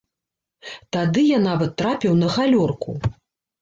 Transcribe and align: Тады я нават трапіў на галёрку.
Тады 0.97 1.27
я 1.27 1.39
нават 1.49 1.71
трапіў 1.85 2.13
на 2.25 2.35
галёрку. 2.41 3.01